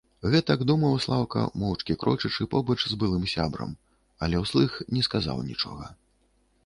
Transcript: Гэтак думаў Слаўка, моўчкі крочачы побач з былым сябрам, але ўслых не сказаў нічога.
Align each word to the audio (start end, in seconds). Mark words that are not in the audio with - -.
Гэтак 0.33 0.61
думаў 0.69 0.95
Слаўка, 1.05 1.43
моўчкі 1.63 1.95
крочачы 2.03 2.47
побач 2.53 2.77
з 2.93 2.99
былым 3.03 3.29
сябрам, 3.35 3.77
але 4.25 4.35
ўслых 4.45 4.71
не 4.97 5.07
сказаў 5.09 5.37
нічога. 5.51 5.85